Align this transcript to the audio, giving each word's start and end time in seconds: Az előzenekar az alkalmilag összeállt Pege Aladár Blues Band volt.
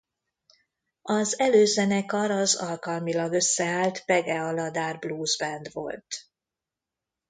Az 1.01 1.39
előzenekar 1.39 2.31
az 2.31 2.55
alkalmilag 2.55 3.33
összeállt 3.33 4.05
Pege 4.05 4.41
Aladár 4.41 4.99
Blues 4.99 5.37
Band 5.37 5.71
volt. 5.73 6.29